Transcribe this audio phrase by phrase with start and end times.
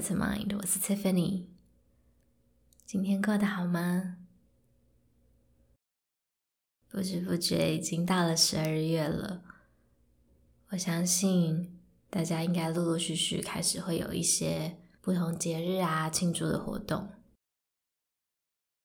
[0.00, 1.44] Better Mind，我是 Tiffany。
[2.86, 4.16] 今天过得好吗？
[6.88, 9.42] 不知不觉已经到了十二月了，
[10.70, 11.78] 我相信
[12.08, 17.10] 大家应该陆陆续续开始会有一些不同节日啊庆祝的活动。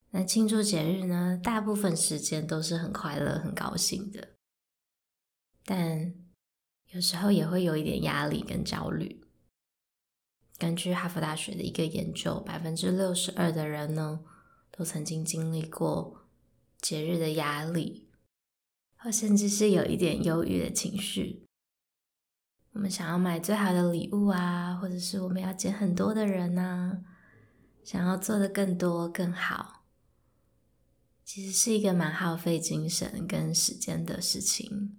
[0.09, 4.35] 那庆祝节日呢，大部分时间都是很快乐、很高兴的，
[5.63, 6.13] 但
[6.87, 9.24] 有时候也会有一点压力跟焦虑。
[10.57, 14.21] 根据哈佛大学的一个研究，百分之六十二的人呢，
[14.71, 16.25] 都曾经经历过
[16.79, 18.09] 节日的压力，
[18.95, 21.45] 或甚至是有一点忧郁的情绪。
[22.71, 27.03] 我们想要买最好的礼物啊，或者是我们要见很多的人啊，
[27.83, 29.83] 想要做的更多更好，
[31.23, 34.97] 其实是一个蛮耗费精神跟时间的事情。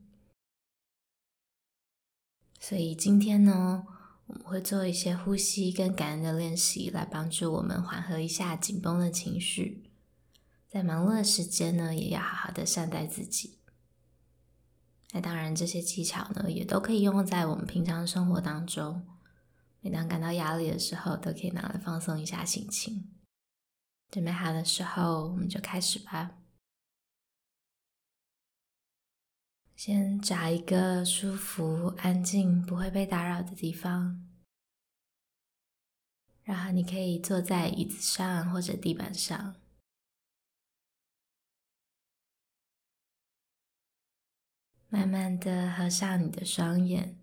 [2.59, 3.87] 所以今天呢，
[4.27, 9.91] 我们会做一些呼吸跟感恩的练习，来帮助我们缓和一下紧绷的情绪。
[10.69, 13.59] 在忙碌的时间呢，也要好好的善待自己。
[15.13, 19.07] 那当然，这些技巧呢，也都可以用在我们平常生活当中。
[19.81, 23.09] 每当感到压力的时候，都可以拿来放松一下心情。
[24.11, 26.33] 准备好的时候，我们就开始吧。
[29.87, 34.27] 先找一个舒服、安静、不会被打扰的地方，
[36.43, 39.55] 然后你可以坐在椅子上或者地板上，
[44.89, 47.21] 慢慢的合上你的双眼，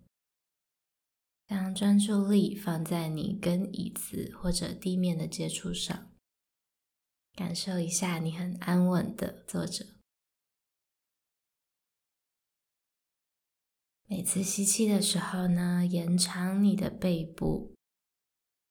[1.46, 6.10] 将专注力放在你跟椅子或者地面的接触上，
[7.34, 9.93] 感受一下你很安稳的坐着。
[14.06, 17.74] 每次吸气的时候呢，延长你的背部，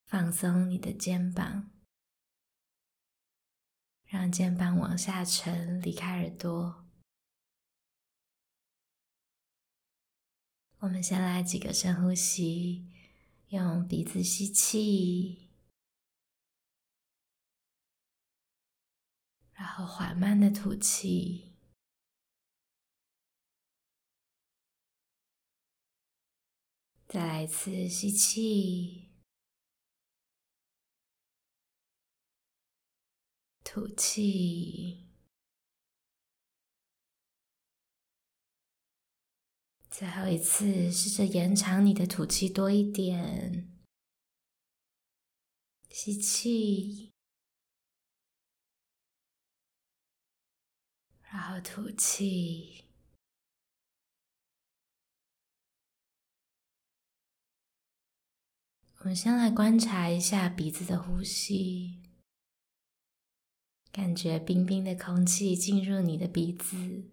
[0.06, 1.72] 放松你的肩膀，
[4.06, 6.86] 让肩膀往下沉，离开耳朵。
[10.78, 12.92] 我们先来几个深呼吸，
[13.48, 15.50] 用鼻子吸气，
[19.54, 21.53] 然后缓慢的吐气。
[27.14, 29.12] 再来一次吸气，
[33.64, 35.12] 吐气，
[39.92, 43.72] 最后一次，试着延长你的吐气多一点。
[45.92, 47.14] 吸气，
[51.30, 52.83] 然后吐气。
[59.04, 62.02] 我们先来观察一下鼻子的呼吸，
[63.92, 67.12] 感觉冰冰的空气进入你的鼻子，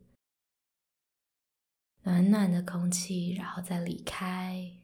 [2.02, 4.76] 暖暖的空气，然后再离开。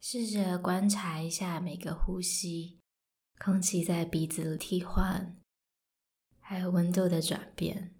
[0.00, 2.80] 试着观察一下每个呼吸，
[3.38, 5.39] 空气在鼻子里替换。
[6.50, 7.94] 还有温度的转变。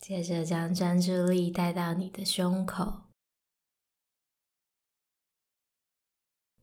[0.00, 3.04] 接着将专注力带到你的胸口，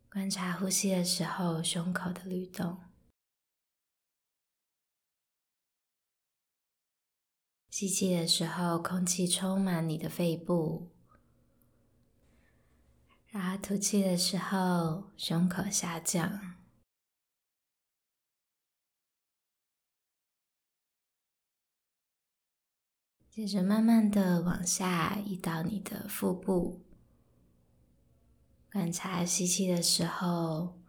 [0.09, 2.84] 观察呼吸的时候胸口的律动。
[7.69, 10.99] 吸气的时候，空气充满你的肺部。
[13.31, 16.56] 然后吐气的时候，胸口下降，
[23.30, 26.83] 接着慢慢的往下移到你的腹部，
[28.71, 30.81] 观察吸气的时候，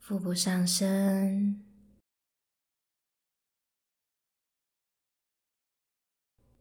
[0.00, 1.62] 腹部上升，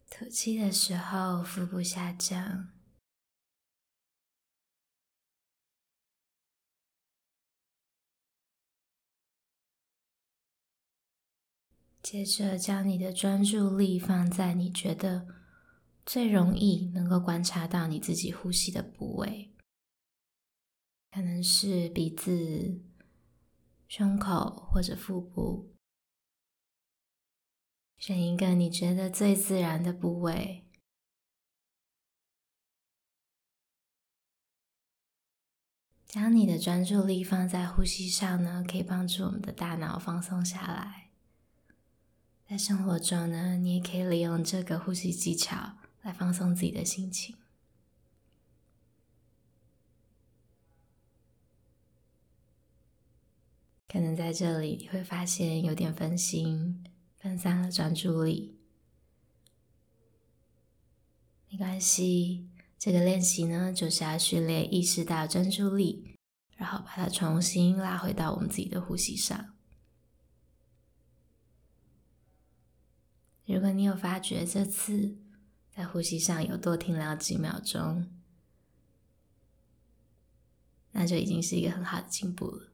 [0.09, 2.72] 吐气的时候，腹部下降。
[12.13, 15.25] 接着，将你的专注力放在你觉得
[16.05, 19.51] 最容易能够观察到你自己呼吸的部位，
[21.09, 22.83] 可能是鼻子、
[23.87, 25.73] 胸口或者腹部。
[27.97, 30.69] 选一个你觉得最自然的部位。
[36.05, 41.02] 将你的专注力放在呼吸上呢，可以帮助我们的大脑放松下来。
[42.53, 45.71] 在生活中呢，你也可以利用这个呼吸技巧
[46.03, 47.35] 来放松自己的心情。
[53.87, 56.83] 可能在这里你会发现有点分心，
[57.17, 58.59] 分散了专注力。
[61.49, 62.51] 没关系。
[62.77, 66.17] 这个练习呢，就是要训练意识到专注力，
[66.55, 69.55] 然后把它重新拉回到我们自己的呼吸上。
[73.45, 75.17] 如果你有发觉这次
[75.69, 78.11] 在呼吸上有多停留几秒钟，
[80.91, 82.71] 那就已经是一个很好的进步了。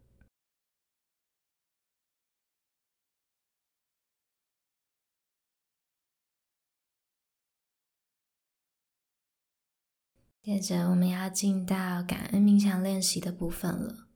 [10.42, 14.08] 接着，我们要进到感恩冥想练习的部分了。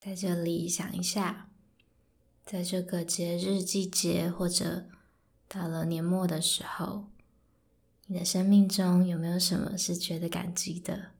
[0.00, 1.49] 在这里想一下，
[2.50, 4.88] 在这个节日季节，或者
[5.46, 7.08] 到了年末的时候，
[8.06, 11.12] 你的生命中有没有什么是觉得感激的？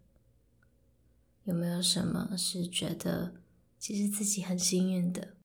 [1.45, 3.37] 有没有什么是觉得
[3.79, 5.37] 其实自己很幸运的？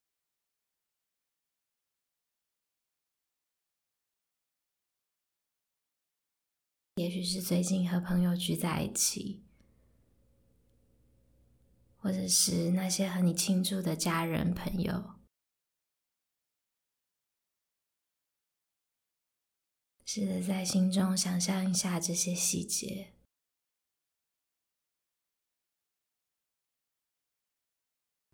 [6.96, 9.44] 也许是最近和朋友聚在一起，
[11.98, 15.15] 或者是那些和你庆祝的家人朋友。
[20.16, 23.12] 试着在心中想象一下这些细节，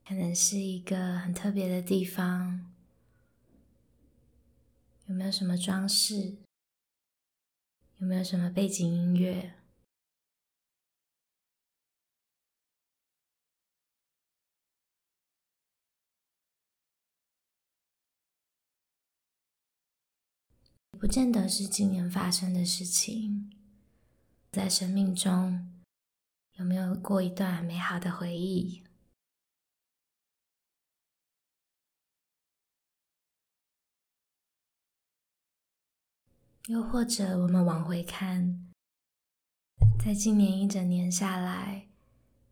[0.05, 2.71] 可能是一个很特别的地方，
[5.07, 6.37] 有没有什么装饰？
[7.97, 9.55] 有没有什么背景音乐？
[21.01, 23.50] 不见得是今年发生的事情，
[24.51, 25.81] 在生命中
[26.59, 28.83] 有没有过一段美好的回忆？
[36.68, 38.71] 又或者，我们往回看，
[40.06, 41.88] 在今年一整年下来，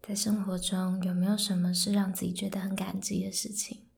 [0.01, 3.88] 在生活中有没有什么是让自己觉得很感激的事情？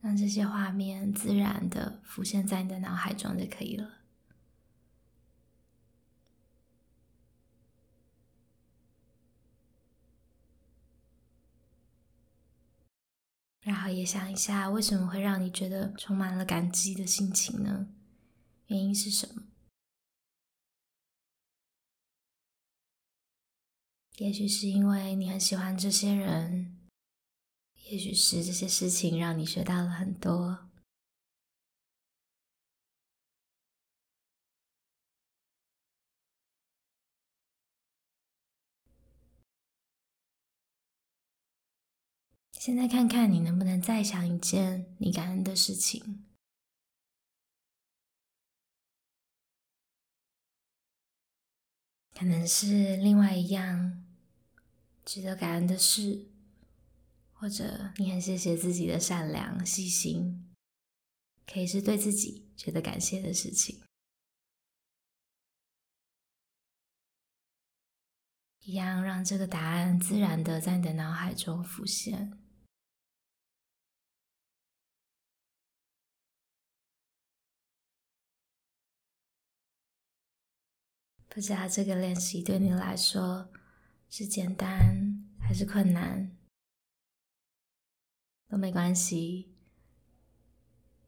[0.00, 3.98] 让这些画面自然的浮现在你的脑海中就可以了。
[13.60, 17.88] 然后也想一下，为什么会让你觉得充满了感激的心情呢？
[18.66, 19.42] 原因是什么？
[24.16, 26.79] 也许是因为你很喜欢这些人，
[27.90, 30.70] 也许是这些事情让你学到了很多。
[42.52, 46.26] 现在看看你能不能再想一件你感恩的事情，
[52.14, 54.04] 可能是另外一样
[55.04, 56.29] 值得感恩的事，
[57.40, 60.54] 或者你很谢谢自己的善良、细心，
[61.46, 63.80] 可以是对自己觉得感谢的事情，
[68.58, 72.38] 一样让这个答案自然的在你的脑海中浮现。
[81.30, 83.50] 不知道这个练习对你来说
[84.10, 86.36] 是简单还是困难，
[88.50, 89.54] 都没关系。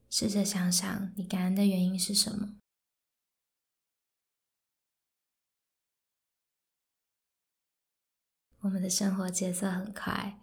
[0.08, 2.56] 试着想想你感恩的原因是什么。
[8.60, 10.38] 我们的生活节奏很快，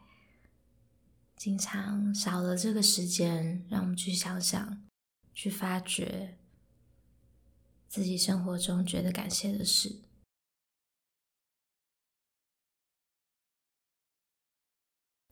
[1.38, 4.86] 经常少了这个时间，让我们去想想，
[5.34, 6.38] 去发掘。
[7.88, 10.02] 自己生活中觉得感谢的事，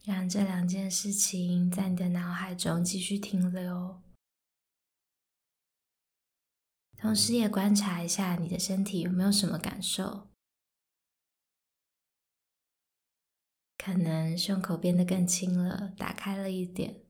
[0.08, 4.02] 让这两件事情在你的脑海中继续停留，
[6.96, 10.30] 同时也观察一下你的身体有没有什么感受，
[13.78, 17.04] 可能胸口变得更轻了，打开了一点。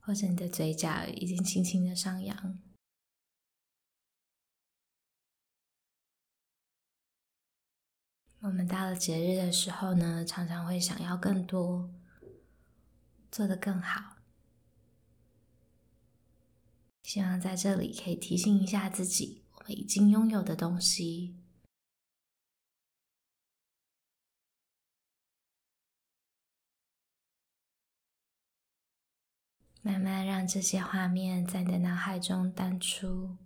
[0.00, 2.69] 或者你的嘴角已经轻轻的上扬。
[8.42, 11.90] 我们到了节日的时候呢，常常会想要更多，
[13.30, 14.16] 做得更好。
[17.02, 21.38] 希望在这里可以提醒一下自己，我们已经拥有的东西，
[29.82, 33.36] 慢慢让这些画面在你的脑海中淡出，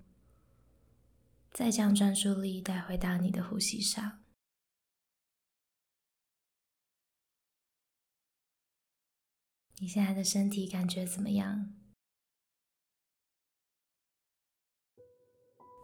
[1.50, 4.23] 再将专注力带回到你的呼吸上。
[9.84, 11.68] 你现在的身体感觉怎么样？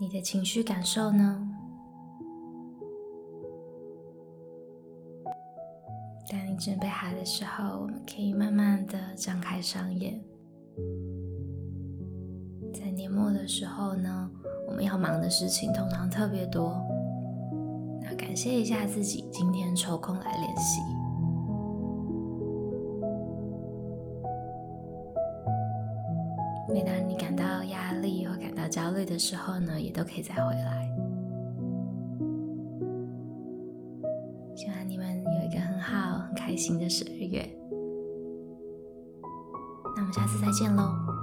[0.00, 1.47] 你的情绪感受呢？
[6.30, 10.19] 当你准备好的时候，我们可以慢慢的张开双眼。
[12.73, 14.30] 在年末的时候呢，
[14.66, 16.83] 我们要忙的事情通常特别多。
[18.00, 20.80] 那感谢一下自己，今天抽空来练习。
[26.72, 30.88] 每当你感到压力或感到焦虑的时候呢，也都可以再回来。
[34.54, 37.48] 希望你们有一个很好、很开心的十二月。
[39.96, 41.19] 那我们下次再见喽。